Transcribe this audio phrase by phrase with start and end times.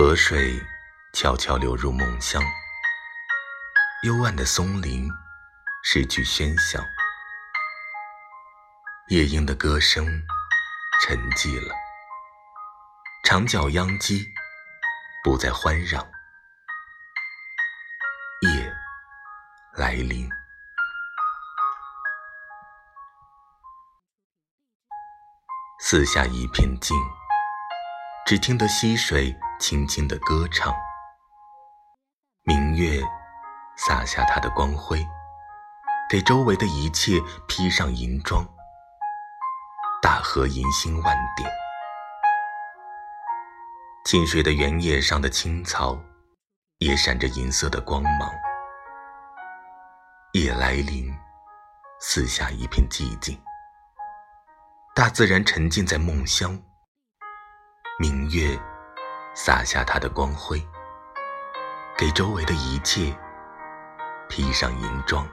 [0.00, 0.64] 河水
[1.12, 2.40] 悄悄流入梦乡，
[4.04, 5.10] 幽暗的松林
[5.82, 6.78] 失去喧嚣，
[9.08, 10.06] 夜莺的歌声
[11.02, 11.74] 沉寂了，
[13.24, 14.24] 长角秧鸡
[15.24, 16.08] 不再欢嚷，
[18.42, 18.72] 夜
[19.74, 20.30] 来临，
[25.80, 26.96] 四下一片静，
[28.24, 29.36] 只听得溪水。
[29.58, 30.72] 轻轻的歌唱，
[32.44, 33.02] 明月
[33.76, 35.04] 洒下它的光辉，
[36.08, 38.46] 给周围的一切披上银装。
[40.00, 41.50] 大河银星万点，
[44.04, 45.98] 近水的原野上的青草
[46.78, 48.30] 也闪着银色的光芒。
[50.34, 51.12] 夜来临，
[52.00, 53.36] 四下一片寂静，
[54.94, 56.56] 大自然沉浸在梦乡。
[57.98, 58.56] 明月。
[59.40, 60.60] 洒下它的光辉，
[61.96, 63.16] 给周围的一切
[64.28, 65.24] 披上银装。